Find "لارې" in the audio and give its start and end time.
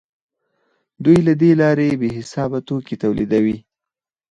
1.61-1.89